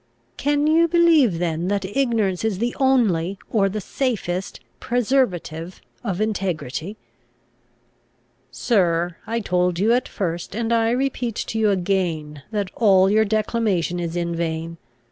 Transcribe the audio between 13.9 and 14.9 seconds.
is in vain.